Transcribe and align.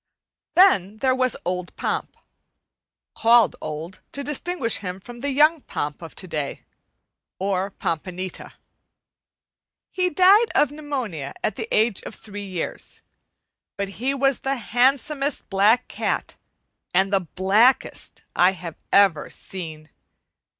Then 0.55 0.97
there 0.97 1.13
was 1.13 1.37
old 1.45 1.75
Pomp, 1.75 2.17
called 3.13 3.55
"old" 3.61 3.99
to 4.13 4.23
distinguish 4.23 4.77
him 4.77 4.99
from 4.99 5.19
the 5.19 5.29
young 5.31 5.61
Pomp 5.61 6.01
of 6.01 6.15
to 6.15 6.27
day, 6.27 6.63
or 7.37 7.69
"Pompanita." 7.69 8.53
He 9.91 10.09
died 10.09 10.49
of 10.55 10.71
pneumonia 10.71 11.35
at 11.43 11.55
the 11.55 11.67
age 11.71 12.01
of 12.01 12.15
three 12.15 12.47
years; 12.47 13.03
but 13.77 13.89
he 14.01 14.15
was 14.15 14.39
the 14.39 14.55
handsomest 14.57 15.47
black 15.51 15.87
cat 15.87 16.35
and 16.95 17.13
the 17.13 17.19
blackest 17.35 18.23
I 18.35 18.53
have 18.53 18.77
ever 18.91 19.29
seen. 19.29 19.91